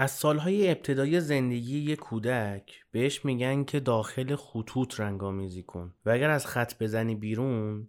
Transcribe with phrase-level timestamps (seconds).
[0.00, 6.30] از سالهای ابتدایی زندگی یک کودک بهش میگن که داخل خطوط رنگامیزی کن و اگر
[6.30, 7.88] از خط بزنی بیرون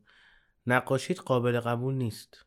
[0.67, 2.45] نقاشیت قابل قبول نیست.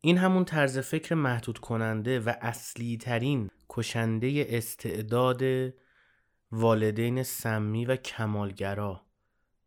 [0.00, 5.42] این همون طرز فکر محدود کننده و اصلی ترین کشنده استعداد
[6.52, 9.02] والدین سمی و کمالگرا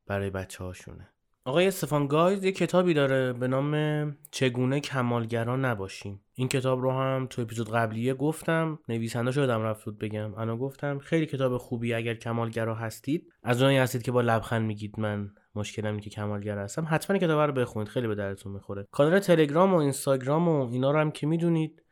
[0.07, 1.09] برای بچه هاشونه
[1.49, 6.21] آقای استفان گایز یه کتابی داره به نام چگونه کمالگرا نباشیم.
[6.33, 10.33] این کتاب رو هم تو اپیزود قبلیه گفتم نویسنده شدم رفت بود بگم.
[10.35, 14.99] انا گفتم خیلی کتاب خوبی اگر کمالگرا هستید از اونایی هستید که با لبخند میگید
[14.99, 18.87] من مشکلم که کمالگر هستم حتما کتاب رو بخونید خیلی به درتون می‌خوره.
[18.91, 21.83] کانال تلگرام و اینستاگرام و اینا رو هم که می‌دونید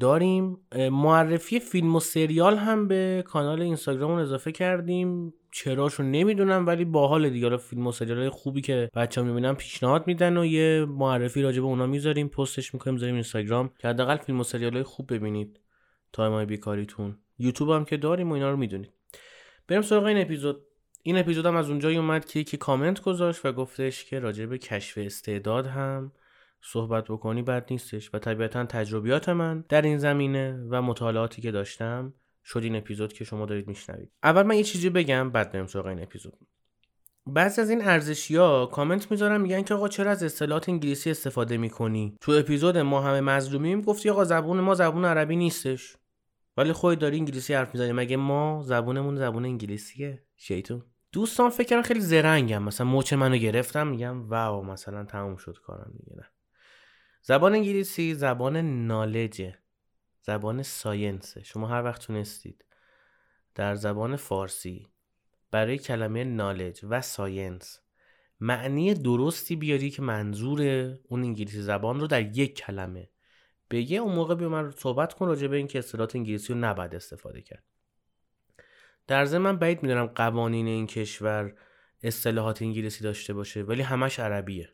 [0.00, 0.56] داریم.
[0.90, 5.34] معرفی فیلم و سریال هم به کانال اینستاگرام اضافه کردیم.
[5.52, 7.46] چراشو نمی‌دونم ولی باحال دیگه.
[7.46, 11.60] حالا فیلم و سریال خوبی که بچه ها می‌بینن پیشنهاد میدن و یه معرفی راجع
[11.60, 15.60] به اونا می‌ذاریم پستش می‌کنیم می‌ذاریم اینستاگرام که حداقل فیلم و سریال خوب ببینید.
[16.12, 17.18] تایمای بیکاریتون.
[17.38, 18.92] یوتیوب هم که داریم و اینا رو می‌دونید.
[19.68, 20.62] بریم سراغ این اپیزود.
[21.02, 24.58] این اپیزود هم از اونجایی اومد که یکی کامنت گذاشت و گفتش که راجع به
[24.58, 26.12] کشف استعداد هم
[26.60, 32.14] صحبت بکنی بد نیستش و طبیعتا تجربیات من در این زمینه و مطالعاتی که داشتم
[32.44, 34.10] شد این اپیزود که شما دارید میشنوید.
[34.22, 36.38] اول من یه چیزی بگم بعد بریم سراغ این اپیزود.
[37.26, 42.16] بعضی از این ارزشیا کامنت می‌ذارن میگن که آقا چرا از اصطلاحات انگلیسی استفاده می‌کنی؟
[42.20, 45.96] تو اپیزود ما همه مظلومیم گفتی آقا زبون ما زبون عربی نیستش.
[46.56, 47.92] ولی خودت داری انگلیسی حرف می‌زنی.
[47.92, 50.82] مگه ما زبونمون زبون انگلیسیه؟ شیطون.
[51.12, 52.62] دوستان فکر خیلی زرنگم.
[52.62, 56.22] مثلا موچ منو گرفتم میگم واو مثلا تموم شد کارم دیگه
[57.22, 59.58] زبان انگلیسی زبان نالجه.
[60.22, 62.64] زبان ساینسه شما هر وقت تونستید
[63.54, 64.88] در زبان فارسی
[65.50, 67.80] برای کلمه نالج و ساینس
[68.40, 70.60] معنی درستی بیاری که منظور
[71.08, 73.10] اون انگلیسی زبان رو در یک کلمه
[73.70, 77.40] بگه اون موقع بیا من صحبت کن راجع به اینکه اصطلاحات انگلیسی رو نباید استفاده
[77.40, 77.64] کرد.
[79.06, 81.54] در ضمن من بعید می‌دونم قوانین این کشور
[82.02, 84.68] اصطلاحات انگلیسی داشته باشه ولی همش عربیه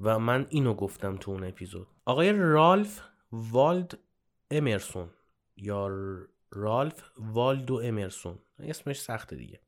[0.00, 1.86] و من اینو گفتم تو اون اپیزود.
[2.04, 3.00] آقای رالف
[3.32, 3.98] والد
[4.52, 5.10] امرسون
[5.56, 5.90] یا
[6.50, 9.60] رالف والدو امرسون اسمش سخته دیگه.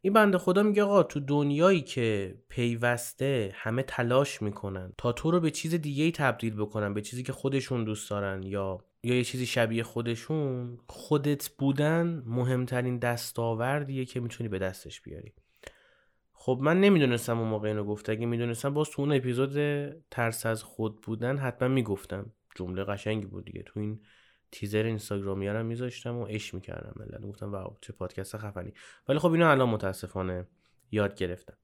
[0.00, 5.40] این بنده خدا میگه آقا تو دنیایی که پیوسته همه تلاش می‌کنن تا تو رو
[5.40, 9.24] به چیز دیگه ای تبدیل بکنن به چیزی که خودشون دوست دارن یا یا یه
[9.24, 15.32] چیزی شبیه خودشون خودت بودن مهمترین دستاوردیه که می‌تونی به دستش بیاری.
[16.32, 19.58] خب من نمی‌دونستم اون موقع اینو گفته اگه می‌دونستم باز تو اون اپیزود
[20.10, 22.32] ترس از خود بودن حتما می‌گفتم.
[22.58, 23.62] جمله قشنگی بود دیگه.
[23.62, 24.00] تو این
[24.52, 27.20] تیزر اینستاگرامی هم میذاشتم و اش می‌کردم ملت.
[27.20, 28.72] گفتم واو چه پادکست خفنی.
[29.08, 30.46] ولی خب اینو الان متاسفانه
[30.90, 31.56] یاد گرفتم.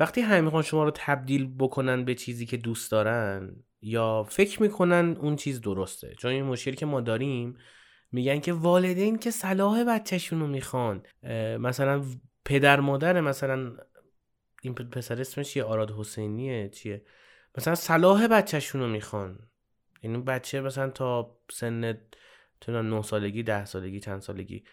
[0.00, 5.16] وقتی همه می‌خوان شما رو تبدیل بکنن به چیزی که دوست دارن یا فکر می‌کنن
[5.20, 6.14] اون چیز درسته.
[6.18, 7.56] چون این مشکلی که ما داریم
[8.12, 11.02] میگن که والدین که صلاح بچهشون رو می‌خوان.
[11.58, 12.04] مثلا
[12.44, 13.76] پدر مادر مثلا
[14.62, 17.04] این پسر اسمش چیه؟ آراد حسینیه چیه؟
[17.58, 19.38] مثلا صلاح بچه‌شون رو می‌خوان.
[20.06, 21.98] یعنی بچه مثلا تا سن
[22.60, 24.64] تو 9 سالگی ده سالگی چند سالگی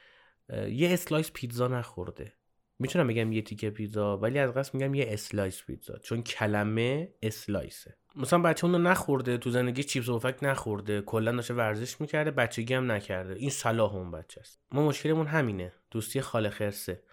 [0.69, 2.33] یه slice پیتزا نخورده.
[2.79, 7.84] می‌تونم بگم یه تیکه پیتزا ولی از قصد میگم یه slice پیتزا چون کلمه slice
[7.84, 12.31] ه مثلا بچه اونو نخورده تو زندگی چیپس و پفک نخورده کلا داشته ورزش می‌کرده
[12.31, 13.33] بچگی هم نکرده.
[13.33, 14.61] این صلاح اون بچه است.
[14.71, 17.03] ما مشکلمون همینه دوستی خاله خرسه.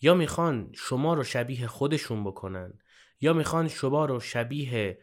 [0.00, 2.78] یا می‌خوان شما رو شبیه خودشون بکنن
[3.20, 4.98] یا می‌خوان شما رو شبیه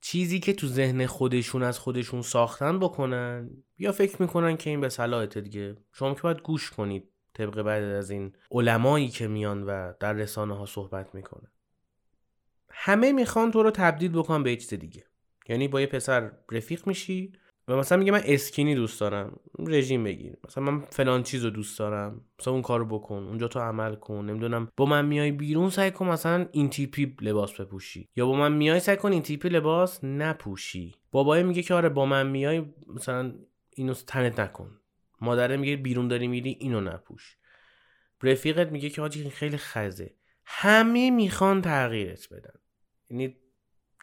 [0.00, 4.88] چیزی که تو ذهن خودشون از خودشون ساختن بکنن یا فکر می‌کنن که این به
[4.88, 9.92] صلاحته دیگه؟ شما که باید گوش کنید طبق بعد از این علمایی که میان و
[10.00, 11.50] در رسانه ها صحبت می‌کنن.
[12.70, 15.04] همه می‌خوان تو رو تبدیل بکنن به چیز دیگه.
[15.48, 17.32] یعنی با یه پسر رفیق میشی
[17.68, 19.40] و مثلا میگه من اسکینی دوست دارم.
[19.58, 20.36] رژیم بگیر.
[20.44, 22.20] مثلا من فلان چیز رو دوست دارم.
[22.40, 23.14] مثلا اون کارو بکن.
[23.14, 24.24] اونجا تو عمل کن.
[24.24, 24.68] نمی‌دونم.
[24.76, 28.08] با من میای بیرون سعی کن مثلا این تیپی لباس بپوشی.
[28.16, 30.94] یا با من میای سعی کن این تیپی لباس نپوشی.
[31.12, 33.34] بابای میگه که آره با من میای مثلا
[33.70, 34.80] اینو تنت نکن.
[35.20, 37.36] مادره میگه بیرون داری میری اینو نپوش.
[38.22, 40.14] رفیقت میگه که حاجی خیلی خزه.
[40.44, 42.54] همه می‌خوان تغییرت بدن.
[43.10, 43.36] یعنی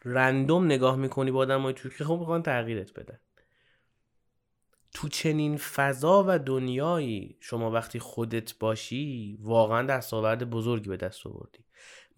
[0.04, 3.18] رندوم نگاه می‌کنی با آدمای تو که خب می‌خوان تغییرت بدن.
[4.94, 11.64] تو چنین فضا و دنیایی شما وقتی خودت باشی واقعا دستاورد بزرگی به دست آوردی.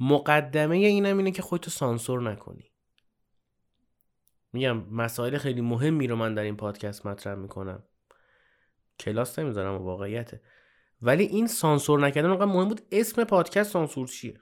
[0.00, 2.70] مقدمه اینم اینه که خودتو سانسور نکنی.
[4.52, 7.82] میگم مسائل خیلی مهمی رو من در این پادکست مطرح می‌کنم.
[9.00, 10.40] کلاس نمی‌ذارم و واقعیته.
[11.02, 14.40] ولی این سانسور نکردن اونقدر مهم بود اسم پادکست سانسور چیه.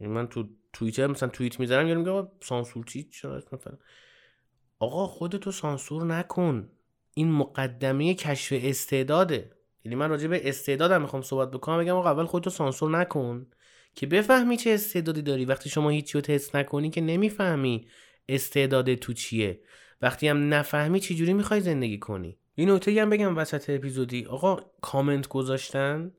[0.00, 3.42] یعنی من تو توییتر مثلا توییت می‌ذارم یارو میگه سانسور چی؟ چرا
[4.78, 6.70] آقا خودتو سانسور نکن.
[7.14, 9.50] این مقدمه کشف استعداده.
[9.84, 13.46] یعنی من راجع به استعدادم می‌خوام صحبت بکنم بگم آقا اول خودتو سانسور نکن
[13.94, 15.44] که بفهمی چه استعدادی داری.
[15.44, 17.86] وقتی شما هیچی رو تست نکنی که نمی‌فهمی
[18.28, 19.60] استعداد تو چیه.
[20.02, 22.38] وقتی هم نفهمی چجوری می‌خوای زندگی کنی.
[22.54, 24.26] این نکته هم بگم وسط اپیزودی.
[24.26, 26.12] آقا کامنت گذاشتن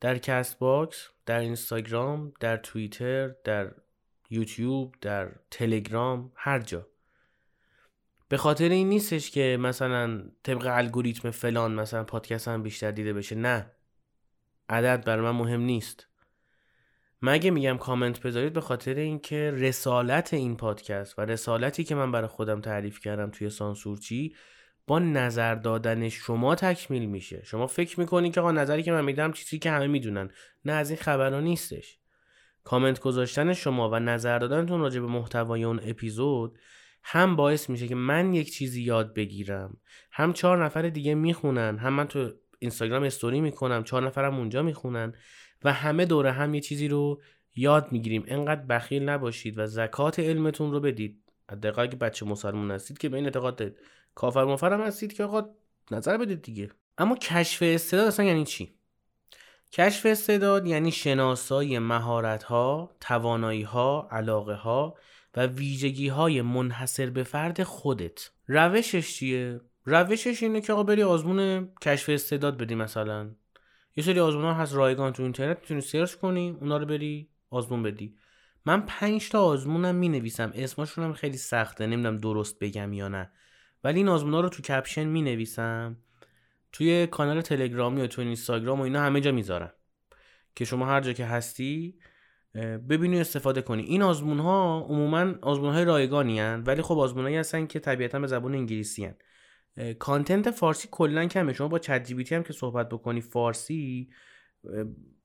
[0.00, 3.70] در Castbox در اینستاگرام در توییتر در
[4.30, 6.86] یوتیوب در تلگرام هر جا.
[8.30, 13.36] به خاطر این نیستش که مثلا طبق الگوریتم فلان مثلا پادکست هم بیشتر دیده بشه.
[13.36, 13.70] نه.
[14.68, 16.06] عدد بر من مهم نیست.
[17.22, 22.28] مگه میگم کامنت بذارید به خاطر اینکه رسالت این پادکست و رسالتی که من برای
[22.28, 24.34] خودم تعریف کردم توی سانسورچی
[24.86, 27.42] با نظر دادن شما تکمیل میشه.
[27.44, 30.30] شما فکر می‌کنید که آقا نظری که من میدم چیزی که همه می‌دونن.
[30.64, 31.98] نه از این خبرها نیستش.
[32.64, 36.58] کامنت گذاشتن شما و نظر دادنتون راجع به محتوای اون اپیزود
[37.02, 39.76] هم باعث میشه که من یک چیزی یاد بگیرم.
[40.12, 45.14] هم چهار نفر دیگه می‌خونن هم من تو اینستاگرام استوری می‌کنم چهار نفرم اونجا می‌خونن
[45.64, 47.20] و همه دوره هم یه چیزی رو
[47.56, 48.24] یاد می‌گیریم.
[48.26, 51.22] انقدر بخیل نباشید و زکات علمتون رو بدید.
[51.50, 53.72] حداقل که بچه مسلمون هستید که به این اعتقاد
[54.14, 55.48] کافر مفرم هستید که آقا
[55.90, 56.70] نظر بدید دیگه.
[56.98, 58.74] اما کشف استعداد اصلا یعنی چی؟
[59.72, 64.96] کشف استعداد یعنی شناسایی مهارت ها، توانایی ها، علاقه ها
[65.36, 68.30] و ویژگی های منحصر به فرد خودت.
[68.46, 73.30] روشش چیه؟ روشش اینه که آقا بری آزمون کشف استعداد بدی مثلا.
[73.96, 77.82] یه سری آزمون ها هست رایگان تو اینترنت می‌تونی سرچ کنی اونا رو بری آزمون
[77.82, 78.16] بدی.
[78.66, 83.30] من پنج تا آزمونم می نویسم اسمشون هم خیلی سخته نمی‌دونم درست بگم یا نه
[83.84, 85.96] ولی این آزمون ها رو تو کپشن می نویسم
[86.72, 89.72] توی کانال تلگرامی و تو اینستاگرام و اینا همه جا می‌ذارم
[90.56, 91.98] که شما هر جا که هستی
[92.88, 93.82] ببینی استفاده کنی.
[93.82, 98.18] این آزمون ها عموما آزمون های رایگانی هن ولی خب آزمون هایی هستن که طبیعتا
[98.18, 99.14] به زبان انگلیسی هن.
[99.94, 101.52] content فارسی کلا کمه.
[101.52, 104.10] شما با چت هم که صحبت بکنی فارسی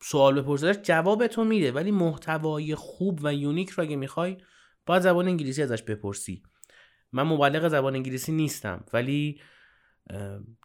[0.01, 1.71] سوال بپرسیدش جواب تو میده.
[1.71, 4.37] ولی محتوای خوب و unique رو اگه می‌خوای
[4.85, 6.43] باید زبان انگلیسی ازش بپرسی.
[7.11, 8.85] من مبلغ زبان انگلیسی نیستم.
[8.93, 9.41] ولی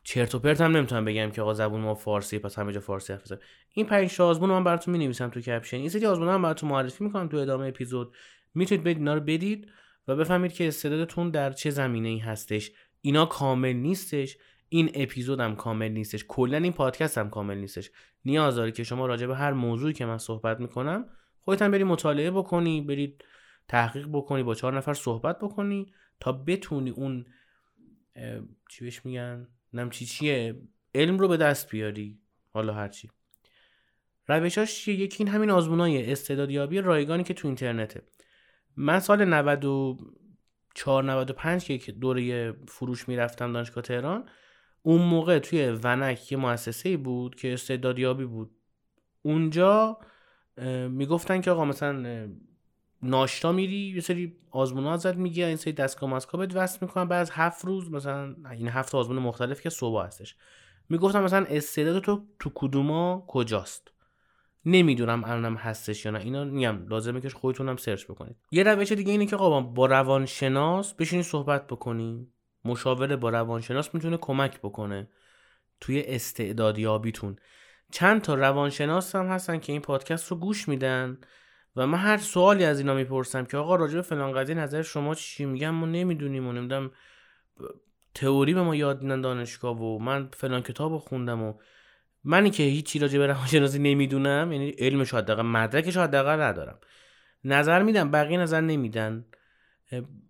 [0.04, 3.12] چرت و پرت هم نمی‌تونم بگم که آقا زبون ما فارسی پس همه جا فارسی
[3.12, 3.32] حرف
[3.72, 5.76] این پنج آزمون من براتون می‌نویسم تو caption.
[5.76, 8.14] این سری آزمون هم براتون معرفی می‌کنم تو ادامه اپیزود.
[8.54, 9.69] می‌تونید برید اینا رو بدید
[10.08, 12.70] و بفهمید که استعدادتون در چه زمینه ای هستش.
[13.00, 14.37] اینا کامل نیستش.
[14.69, 16.25] این اپیزود هم کامل نیستش.
[16.28, 17.90] کلا این پادکست هم کامل نیستش.
[18.25, 21.04] نیاز داره که شما راجع به هر موضوعی که من صحبت می‌کنم
[21.40, 23.25] خودت هم بری مطالعه بکنی برید
[23.69, 27.25] تحقیق بکنی با چهار نفر صحبت بکنی تا بتونی اون
[28.71, 30.62] چی بهش میگن؟ نم چی چیه؟
[30.95, 32.19] علم رو به دست بیاری.
[32.51, 33.11] حالا هرچی
[34.29, 38.03] روشاش چیه؟ یکی این همین آزمونای استعدادیابی رایگانی که تو اینترنته.
[38.77, 44.29] من سال 94 95 که دوره فروش می‌رفتم دانشگاه تهران
[44.83, 48.51] اون موقع توی ونک یه مؤسسه بود که استعدادیابی بود.
[49.23, 49.99] اونجا
[50.89, 52.31] می‌گفتن که آقا مثلا
[53.02, 57.05] ناشتا میری یه سری آزمون ازت میگی این سری دستگاه مسکا بهت وصل می‌کنن.
[57.05, 60.37] بعد از هفت روز مثلا این هفت آزمون مختلف که صبح هستش.
[60.88, 63.93] می‌گفتم مثلا استعداد تو تو کدوما کجاست؟
[64.67, 66.19] نمی‌دونم الانم هستش یا نه.
[66.19, 68.37] اینا میگم لازمه که خودتونم سرچ بکنید.
[68.50, 74.17] یه روش دیگه اینه که آقا با روانشناس بشینید صحبت بکنیم مشاوره با روانشناس می‌تونه
[74.17, 75.08] کمک بکنه
[75.81, 77.37] توی استعدادیابیتون.
[77.93, 81.19] چند تا روانشناس هم هستن که این پادکست رو گوش میدن.
[81.77, 85.15] و من هر سوالی از اینا می‌پرسم که آقا راجع به فلان قضیه نظر شما
[85.15, 86.91] چی؟ میگم ما نمی‌دونیم و نمی‌دونم
[88.15, 91.55] تئوری به ما یاد میدن دانشگاه و من فلان کتاب خوندم و
[92.25, 96.79] منی که هیچی راجع به روانشناسی نمی‌دونم یعنی علمش حداقل مدرکش حداقل ندارم.
[97.45, 99.25] نظر میدم بقیه نظر نمیدن.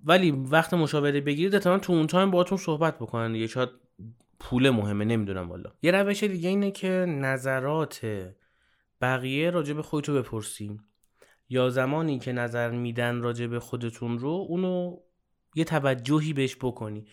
[0.04, 3.46] ولی وقت مشاوره بگیرید احتمالاً تو اون تایم باهاتون صحبت بکنن دیگه.
[3.46, 3.68] شاید
[4.40, 5.72] پول مهمه نمی‌دونم والا.
[5.82, 8.06] یه روش دیگه اینه که نظرات
[9.00, 10.84] بقیه راجع به خودتو بپرسیم
[11.50, 14.96] یا زمانی که نظر میدن راجع به خودتون رو اونو
[15.54, 17.06] یه توجهی بهش بکنی.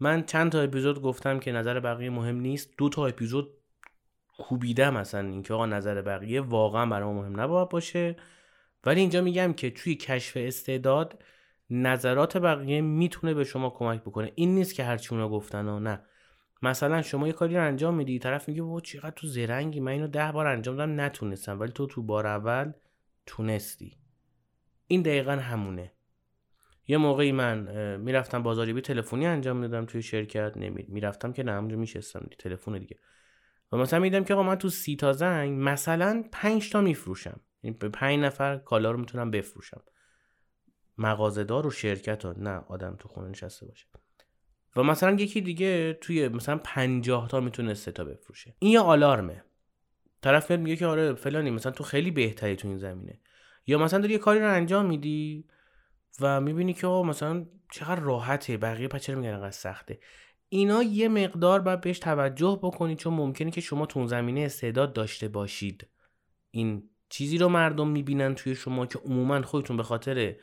[0.00, 2.74] من چند تا اپیزود گفتم که نظر بقیه مهم نیست.
[2.78, 3.50] دو تا اپیزود
[4.38, 8.16] کوبیدم مثلا اینکه آقا نظر بقیه واقعا برای مهم نباید باشه.
[8.84, 11.22] ولی اینجا میگم که توی کشف استعداد
[11.70, 14.32] نظرات بقیه می‌تونه به شما کمک بکنه.
[14.34, 16.00] این نیست که هرچی اونا گفتن و نه.
[16.62, 20.06] مثلا شما یه کاری رو انجام میدی طرف میگه بابا چقدر تو زرنگی من اینو
[20.06, 21.60] ده بار انجام دادم نتونستم.
[21.60, 22.72] ولی تو تو بار اول
[23.26, 23.98] تونستی.
[24.86, 25.92] این دقیقا همونه.
[26.88, 31.76] یه موقعی من می‌رفتم بازاریابی تلفنی انجام می‌دادم توی شرکت نمی می‌رفتم که نه همونجا
[31.76, 32.98] میشستم تلفن دیگه.
[33.72, 37.40] و مثلا میدم که آقا من تو سی تا زنگ مثلا پنج تا میفروشم.
[37.62, 39.82] یعنی به پنج نفر کالا رو می‌تونم بفروشم.
[40.98, 43.86] مغازهدار و شرکت ها نه آدم تو خونه نشسته باشه.
[44.76, 48.56] و مثلا یکی دیگه توی مثلا 50 تا می‌تونه سه تا بفروشه.
[48.58, 49.44] این یه آلارمه.
[50.22, 53.20] طرف میاد میگه که آره فلانی مثلا تو خیلی بهتری تو این زمینه.
[53.66, 55.44] یا مثلا داری یه کاری رو انجام میدی
[56.20, 59.98] و می‌بینی که مثلا چقدر راحته بقیه چرا میگن انقدر سخته؟
[60.48, 65.28] اینا یه مقدار باید بهش توجه بکنید چون ممکنه که شما تو زمینه استعداد داشته
[65.28, 65.86] باشید.
[66.50, 70.36] این چیزی رو مردم می‌بینن توی شما که عموما خودتون به خاطر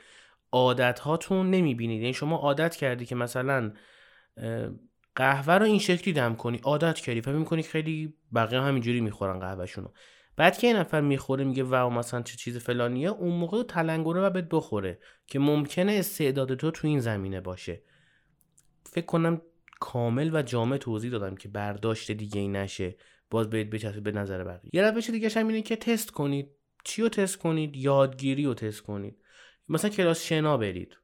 [0.52, 2.02] عادت هاتون نمی‌بینید.
[2.02, 3.74] یعنی شما عادت کردی که مثلا
[5.16, 7.22] قهوه رو این شکلی دم کنی عادت کردی.
[7.22, 9.88] فکر می‌کنی خیلی بقیه همینجوری می‌خورن قهوهشونو.
[10.38, 14.30] بعد که یه نفر می‌خوره میگه واو مثلا چه چیز فلانیه اون موقع تلنگره و
[14.30, 17.82] بهت بخوره که ممکنه استعداد تو تو این زمینه باشه.
[18.84, 19.42] فکر کنم
[19.80, 22.96] کامل و جامع توضیح دادم که برداشت دیگه ای نشه
[23.30, 24.70] باز برید بچسبید به نظر بقیه.
[24.74, 26.50] یه روش دیگه هم اینه که تست کنید.
[26.84, 29.18] چی رو تست کنید؟ یادگیری رو تست کنید.
[29.70, 30.98] مثلا کلاس شنا برید.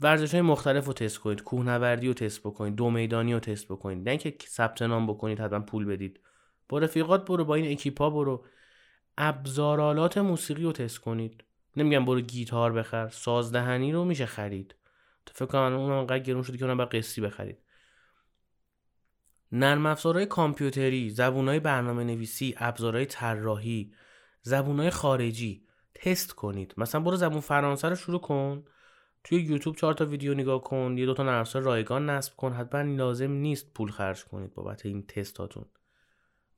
[0.00, 1.42] ورزش های مختلف رو تست کنید.
[1.42, 2.74] کوهنوردی رو تست بکنید.
[2.74, 4.04] دو میدانی رو تست بکنید.
[4.04, 6.20] نه اینکه ثبت نام بکنید حتما پول بدید.
[6.68, 8.44] با رفیقات برو با این اکیپا برو.
[9.18, 11.44] ابزارالات موسیقی رو تست کنید.
[11.76, 13.08] نمیگم برو گیتار بخر.
[13.08, 14.74] سازدهنی رو میشه خرید.
[15.34, 17.58] فکر کنم اون انقدر گرون شده که اونم با قصی بخرید.
[19.52, 23.94] نرم افزارهای کامپیوتری زبونهای برنامه نویسی ابزارهای طراحی
[24.42, 26.74] زبونهای خارجی تست کنید.
[26.76, 28.64] مثلا برو زبون فرانسه رو شروع کن.
[29.24, 32.82] توی یوتیوب چهار تا ویدیو نگاه کن یه دو تا نرم رایگان نصب کن حتما
[32.82, 35.64] لازم نیست پول خرج کنید بابت این تستاتون.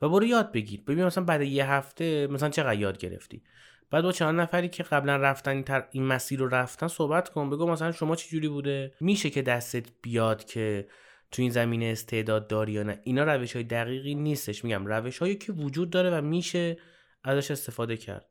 [0.03, 0.83] و برو یاد بگیر.
[0.87, 3.43] ببین مثلا بعد یه هفته مثلا چقدر یاد گرفتی.
[3.91, 7.93] بعد با چند نفری که قبلا رفتن این, مسیر رو رفتن صحبت کن بگو مثلا
[7.93, 10.89] شما چه جوری بوده؟ میشه که دستت بیاد که
[11.31, 14.65] تو این زمینه استعداد داری یا نه؟ اینا روش های دقیقی نیستش.
[14.65, 16.79] میگم روش هایی که وجود داره و میشه
[17.25, 18.29] ازش استفاده کرد.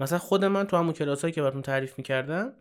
[0.00, 2.52] مثلا خود من تو همون کلاسایی که براتون تعریف می‌کردم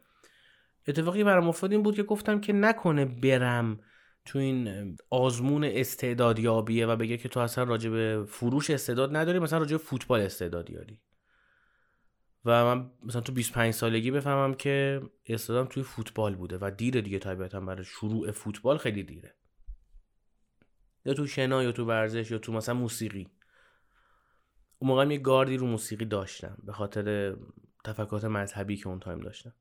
[0.88, 3.80] اتفاقی برام افتاد این بود که گفتم که نکنه برم
[4.26, 9.60] تو این آزمون استعدادیابیه و بگه که تو اصلا راجع به فروش استعداد نداری مثلا
[9.60, 11.00] راجع به فوتبال استعدادی داری
[12.46, 17.20] و من مثلا تو 25 سالگی بفهمم که استعدادم توی فوتبال بوده و دیره دیگه
[17.20, 19.36] طبیعتا برای شروع فوتبال خیلی دیره.
[21.06, 23.28] یا تو شنا یا تو ورزش یا تو مثلا موسیقی.
[24.80, 27.36] اون موقع یه گاردی رو موسیقی داشتم به خاطر
[27.86, 29.54] تفکرات مذهبی که اون تایم داشتم.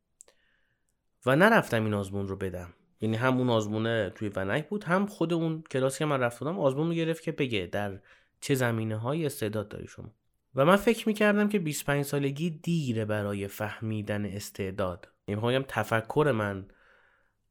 [1.26, 2.74] و نرفتم این آزمون رو بدم.
[3.00, 6.88] یعنی هم اون آزمونه توی ونک بود هم خود اون کلاسی که من رفتم آزمون
[6.88, 8.00] رو گرفت که بگه در
[8.40, 10.14] چه زمینه های استعداد داری شما.
[10.54, 15.08] و من فکر می‌کردم که 25 سالگی دیره برای فهمیدن استعداد.
[15.28, 16.66] یعنی می‌خوام تفکر من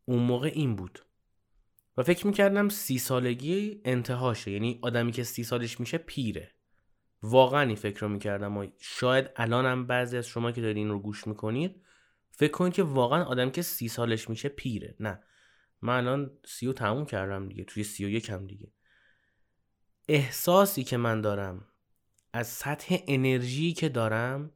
[0.06, 1.00] اون موقع این بود.
[1.98, 4.52] و فکر می‌کردم سی سالگی انتهاشه.
[4.52, 6.52] یعنی آدمی که سی سالش میشه پیره.
[7.24, 11.28] واقعا این فکر رو می‌کردم و شاید الانم بعضی از شما که دارین رو گوش
[11.28, 11.82] می‌کنید
[12.40, 14.96] فکر کنید که واقعا آدم که سی سالش میشه پیره.
[15.00, 15.24] نه.
[15.82, 17.64] من الان سی و تموم کردم دیگه.
[17.64, 18.72] توی سی و یکم دیگه.
[20.08, 21.66] احساسی که من دارم
[22.34, 24.52] از سطح انرژی که دارم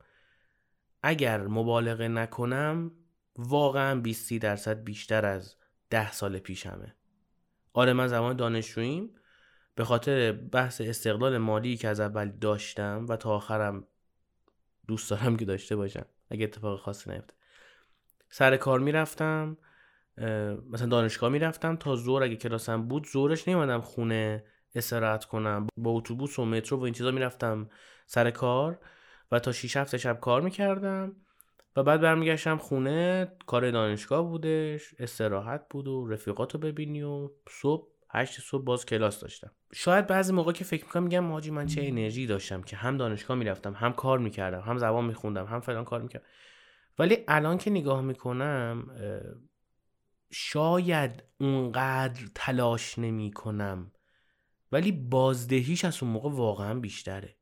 [1.03, 2.91] اگر مبالغه نکنم
[3.35, 5.55] واقعا 20 درصد بیشتر از
[5.89, 6.95] ده سال پیشمه.
[7.73, 9.15] آره من زمان دانشجوییم.
[9.75, 13.87] به خاطر بحث استقلال مالی که از اول داشتم و تا آخرم
[14.87, 16.05] دوست دارم که داشته باشم.
[16.29, 17.33] اگه اتفاق خاصی نیفته
[18.35, 19.57] سر کار می‌رفتم
[20.71, 24.43] مثلا دانشگاه می‌رفتم تا زور اگه کلاسم بود زورش نیومدم خونه
[24.75, 25.67] استراحت کنم.
[25.77, 27.69] با اتوبوس و مترو و این چیزا می‌رفتم
[28.05, 28.79] سر کار
[29.31, 31.15] و تا 6 7 شب کار می‌کردم
[31.75, 33.31] و بعد برمیگشتم خونه.
[33.45, 39.51] کار دانشگاه بودش استراحت بود و رفیقاتو ببینی و صبح هشت صبح باز کلاس داشتم.
[39.73, 43.37] شاید بعضی موقع که فکر می‌کنم میگم ماجی من چه انرژی داشتم که هم دانشگاه
[43.37, 46.25] می‌رفتم هم کار می‌کردم هم زبان میخوندم هم فلان کار می‌کردم.
[46.99, 48.95] ولی الان که نگاه می‌کنم
[50.31, 53.91] شاید اونقدر تلاش نمی کنم
[54.71, 57.37] ولی بازدهیش از اون موقع واقعا بیشتره.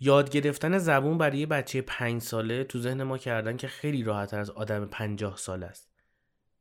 [0.00, 4.40] یاد گرفتن زبون برای یه بچه پنج ساله تو ذهن ما کردن که خیلی راحتتر
[4.40, 5.90] از آدم پنجاه ساله است.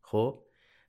[0.01, 0.45] خب؟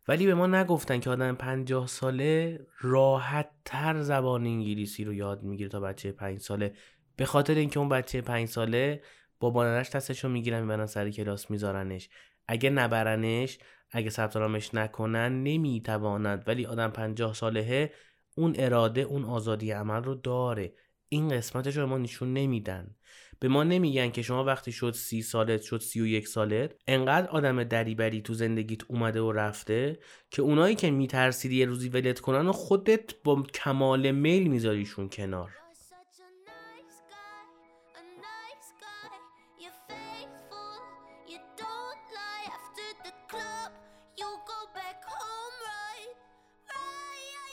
[0.08, 5.68] ولی به ما نگفتن که آدم پنجاه ساله راحت تر زبان انگلیسی رو یاد می‌گیره
[5.68, 6.74] تا بچه پنج ساله.
[7.16, 9.02] به خاطر اینکه اون بچه پنج ساله
[9.40, 12.08] با بانرش دستشو می‌گیرن می‌برن سر کلاس میذارنش.
[12.48, 13.58] اگه نبرنش
[13.90, 16.44] اگه ثبت نامش نکنن نمی‌تواند.
[16.46, 17.92] ولی آدم پنجاه سالهه
[18.36, 20.72] اون اراده اون آزادی عمل رو داره.
[21.08, 22.96] این قسمتش رو ما نشون نمیدن.
[23.40, 27.28] به ما نمیگن که شما وقتی شد سی سالت شد سی و یک سالت انقدر
[27.28, 29.98] آدم دریبری تو زندگیت اومده و رفته
[30.30, 35.50] که اونایی که میترسیدی یه روزی ولت کنن و خودت با کمال میل میذاریشون کنار.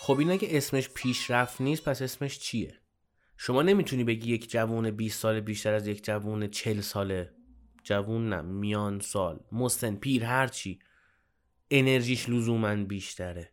[0.03, 2.79] خب این اگه اسمش پیشرفت نیست پس اسمش چیه؟
[3.37, 7.33] شما نمی‌تونی بگی یک جوون 20 سال بیشتر از یک جوون 40 ساله
[7.83, 10.79] جوون نه میان سال مستن پیر هرچی
[11.71, 13.51] انرژیش لزوما بیشتره.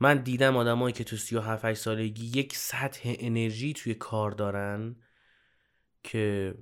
[0.00, 4.96] من دیدم آدمایی که تو 37 سالگی یک سطح انرژی توی کار دارن
[6.02, 6.54] که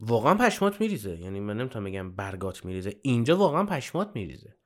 [0.00, 1.20] واقعا پشمات میریزه.
[1.20, 3.00] یعنی من نمی‌تونم بگم برگات میریزه.
[3.02, 4.56] اینجا واقعا پشمات میریزه.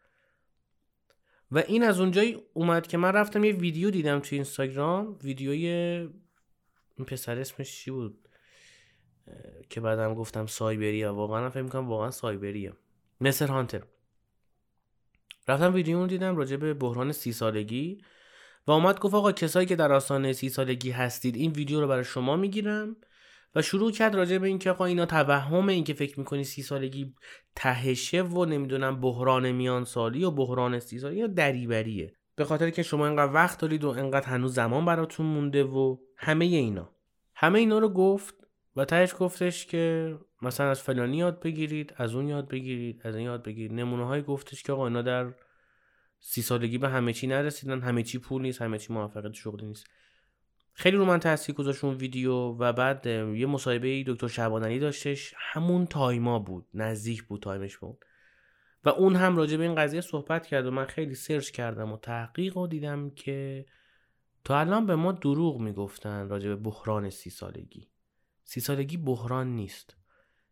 [1.50, 5.18] و این از اونجایی اومد که من رفتم یه ویدیو دیدم تو اینستاگرام.
[5.22, 5.66] ویدیوی
[6.96, 8.28] این پسر اسمش چی بود؟
[9.70, 12.72] که بعدم گفتم سایبریه واقعا فکر می‌کنم واقعا سایبریه.
[13.20, 13.82] مستر هانتر.
[15.48, 17.98] رفتم ویدیو رو دیدم راجع به بحران سی سالگی
[18.66, 22.04] و اومد گفت آقا کسایی که در آستانه سی سالگی هستید این ویدیو رو برای
[22.04, 22.96] شما می‌گیرم.
[23.56, 27.14] و شروع کرد راجع به اینکه آقا اینا توهم اینکه فکر می‌کنی سی سالگی
[27.54, 32.70] تهشه و نمی‌دونم بحران میان سالی و بحران سی سالگی یا دری وریه به خاطر
[32.70, 36.90] که شما انقدر وقت دارید و انقدر هنوز زمان براتون مونده و همه اینا.
[37.34, 38.34] همه اینا رو گفت
[38.76, 43.24] و تهش گفتش که مثلا از فلانی یاد بگیرید از اون یاد بگیرید از این
[43.24, 43.72] یاد بگیرید.
[43.72, 45.34] نمونه های گفتش که آقا اینا در
[46.20, 49.86] سی سالگی به همه چی نرسیدن همه چی پول نیست همه چی موفقیت شغلی نیست.
[50.78, 55.34] خیلی رو من تاثیر گذاشت اون ویدیو و بعد یه مصاحبه دکتر شعبان داشتش.
[55.36, 58.04] همون time ا بود نزدیک بود time ش بود
[58.84, 61.96] و اون هم راجع به این قضیه صحبت کرد و من خیلی سرچ کردم و
[61.96, 63.66] تحقیق و دیدم که
[64.44, 67.88] تا الان به ما دروغ می‌گفتن راجع به بحران سی سالگی.
[68.44, 69.96] سی سالگی بحران نیست.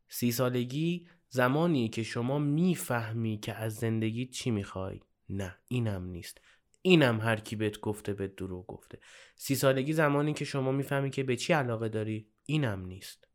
[0.09, 5.01] سی سالگی زمانی که شما می‌فهمی که از زندگی چی می‌خوای.
[5.29, 6.41] نه اینم نیست.
[6.87, 8.99] اینم هر کی بهت گفته به دروغ گفته.
[9.37, 13.29] سی سالگی زمانی که شما می‌فهمی که به چی علاقه داری اینم نیست.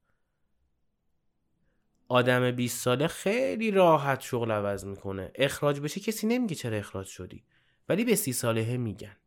[2.07, 5.31] آدم 20 ساله خیلی راحت شغل عوض می‌کنه.
[5.35, 7.43] اخراج بشه کسی نمیگه چرا اخراج شدی.
[7.89, 9.17] ولی به سی ساله میگن.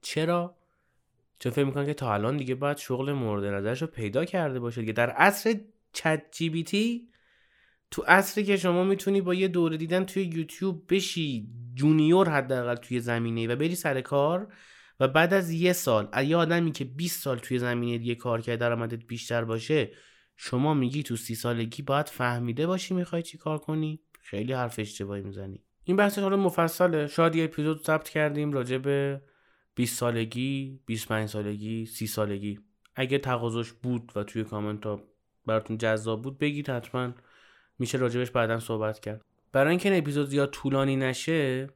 [0.00, 0.56] چرا؟
[1.38, 4.80] چون فکر می‌کنن که تا الان دیگه باید شغل مورد نظرش رو پیدا کرده باشه.
[4.80, 5.60] دیگه در عصر
[5.92, 7.08] چت جی بی تی
[7.90, 13.00] تو عصری که شما می‌تونی با یه دوره دیدن توی یوتیوب بشی جونیور حداقل توی
[13.00, 14.52] زمینه و بری سر کار
[15.00, 18.56] و بعد از یه سال یه آدمی که 20 سال توی زمینه دیگه کار کرده
[18.56, 19.90] درآمدت بیشتر باشه
[20.36, 25.22] شما میگی تو سی سالگی باید فهمیده باشی می‌خوای چی کار کنی؟ خیلی حرف اشتباهی
[25.22, 25.62] می‌زنی.
[25.84, 27.06] این بحث حالا مفصله.
[27.06, 29.22] شاید یه اپیزود ثبت کردیم راجع به
[29.74, 32.60] 20 سالگی 25 سالگی 30 سالگی.
[32.94, 35.02] اگه تقاضاش بود و توی کامنت ها
[35.46, 37.12] براتون جذاب بود بگید حتما
[37.78, 39.24] میشه راجبش بعدا صحبت کرد.
[39.52, 41.66] برای اینکه این اپیزود زیاد طولانی نشه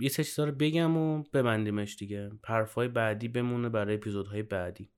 [0.00, 2.30] یه سه چیزا رو بگم و ببندیمش دیگه.
[2.44, 4.90] حرفای بعدی بمونه برای اپیزودهای بعدی.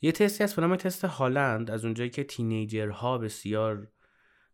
[0.00, 1.70] یه تستی هست به تست هالند.
[1.70, 3.88] از اونجایی که تینیجرها بسیار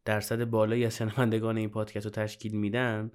[0.04, 3.10] درصد بالایی از شنوندگان این پادکست رو تشکیل میدن.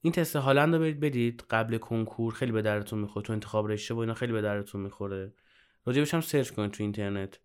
[0.00, 1.44] این تست هالند رو برید بدید.
[1.50, 3.26] قبل کنکور خیلی به درتون می‌خوره.
[3.26, 5.32] تو انتخاب رشته و اینا خیلی به درتون می‌خوره.
[5.84, 7.40] راجبش هم سرچ کنید تو اینترنت.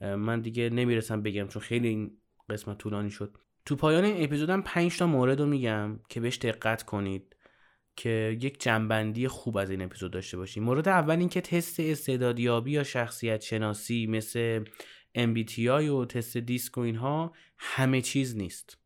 [0.00, 2.12] من دیگه نمی‌رسم بگم چون خیلی
[2.50, 3.38] قسمت طولانی شد.
[3.64, 7.36] تو پایان این اپیزودم 5 تا مورد رو میگم که بهش دقت کنید
[7.96, 10.62] که یک جنبندی خوب از این اپیزود داشته باشیم.
[10.62, 14.64] مورد اول این که تست استعدادیابی یا شخصیت شناسی مثل
[15.18, 18.78] MBTI و تست دیسک و اینها همه چیز نیست.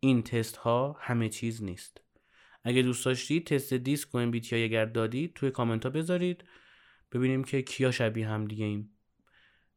[0.00, 2.00] این تست ها همه چیز نیست.
[2.64, 6.44] اگه دوست داشتید تست دیسک و MBTI اگر دادید توی کامنت ها بذارید.
[7.12, 8.91] ببینیم که کیا شبیه هم دیگه ایم.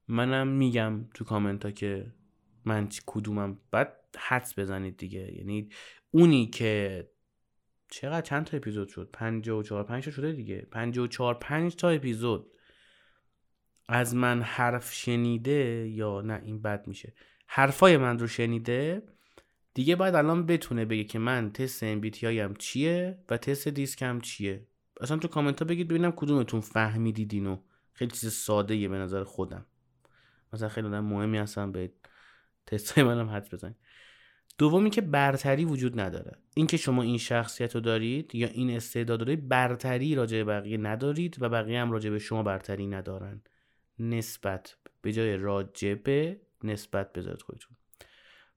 [0.07, 2.13] منم میگم تو کامنت ها که
[2.65, 3.59] من کدومم.
[3.71, 5.35] بعد حدس بزنید دیگه.
[5.37, 5.69] یعنی
[6.11, 7.07] اونی که
[7.91, 10.67] چقدر چند تا اپیزود شد؟ 54 5 تا شده دیگه.
[10.71, 12.51] 54 5 تا اپیزود.
[13.87, 17.13] از من حرف شنیده یا نه این بد میشه.
[17.47, 19.03] حرفای من رو شنیده
[19.73, 24.67] دیگه باید الان بتونه بگه که من تست MBTI هم چیه و تست دیسکم چیه.
[25.01, 27.57] اصلا تو کامنت ها بگید ببینم کدومتون فهمیدید اینو
[27.93, 29.65] خیلی چیز ساده یه به نظر خودم.
[30.55, 31.91] مثلا خیلی آدم مهمی هستم به
[32.65, 33.75] تستای منم حد بزنید.
[34.57, 36.37] دومی که برتری وجود نداره.
[36.55, 41.41] اینکه شما این شخصیت رو دارید یا این استعداد دارید برتری راجع به بقیه ندارید
[41.41, 43.41] و بقیه هم راجع به شما برتری ندارن.
[43.99, 47.77] نسبت به جای راجبه نسبت بذارید خودتون.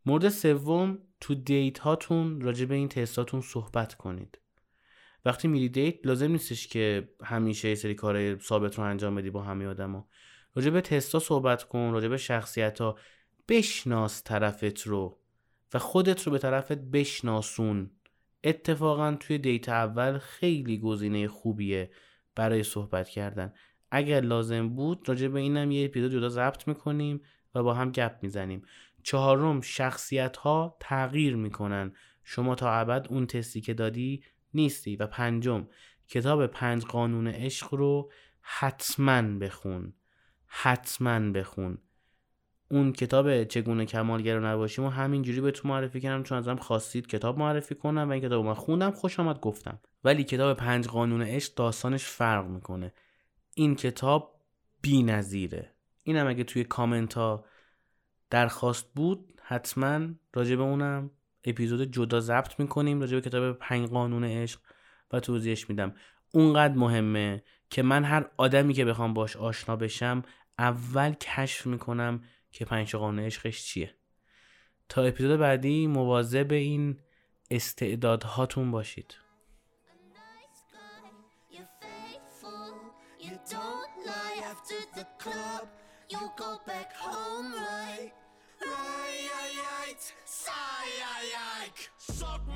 [0.07, 4.39] مورد سوم تو دیت هاتون راجع به این تستاتون صحبت کنید.
[5.25, 9.43] وقتی میری دیت لازم نیستش که همیشه یه سری کار ثابت رو انجام بدی با
[9.43, 10.09] همه آدما.
[10.55, 12.99] راجع به تستا صحبت کن راجع به شخصیت ها
[13.49, 15.19] بشناس طرفت رو
[15.75, 17.91] و خودت رو به طرفت بشناسون.
[18.45, 21.91] اتفاقا توی دیت اول خیلی گزینه خوبیه
[22.35, 23.53] برای صحبت کردن.
[23.91, 27.21] اگر لازم بود راجع به اینم یه اپیزود جدا ضبط می‌کنیم
[27.55, 28.63] و با هم گپ می‌زنیم.
[29.03, 31.93] چهارم شخصیت ها تغییر می‌کنن.
[32.25, 34.23] شما تا ابد اون تستی که دادی
[34.55, 34.97] نیستی.
[34.97, 35.69] و پنجم
[36.09, 39.93] کتاب پنج قانون عشق رو حتما بخون.
[40.49, 41.79] حتما بخون.
[42.71, 47.39] اون کتاب چگونه کمالگر رو نباشیم و همینجوری بهتون معرفی کردم چون ازم خواستید کتاب
[47.39, 49.79] معرفی کنم و این کتاب من خوندم خوش آمد گفتم.
[50.05, 52.93] ولی کتاب پنج قانون عشق داستانش فرق می‌کنه.
[53.55, 54.41] این کتاب
[54.83, 57.45] بی نظیره اینم اگه توی کامنت ها
[58.31, 61.11] درخواست بود حتما راجع به اونم
[61.45, 64.61] اپیزود جدا ضبط می‌کنیم راجع به کتاب پنج قانون عشق
[65.13, 65.95] و توضیحش میدم.
[66.33, 70.23] اونقدر مهمه که من هر آدمی که بخوام باش آشنا بشم
[70.59, 73.95] اول کشف می‌کنم که پنج قانون عشقش چیه.
[74.89, 77.01] تا اپیزود بعدی مواظب این
[77.51, 79.15] استعدادهاتون باشید.
[91.99, 92.48] Suck.